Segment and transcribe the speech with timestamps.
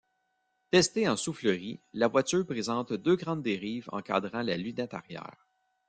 [0.71, 5.47] Testée en soufflerie, la voiture présente deux grandes dérives encadrant la lunette arrière.